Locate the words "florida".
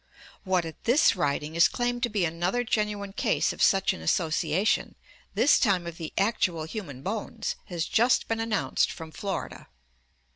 9.11-9.67